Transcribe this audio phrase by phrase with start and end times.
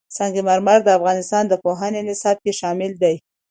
[0.17, 3.15] سنگ مرمر د افغانستان د پوهنې نصاب کې شامل دي.